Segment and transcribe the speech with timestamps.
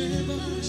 [0.00, 0.59] shiver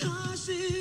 [0.00, 0.77] 她是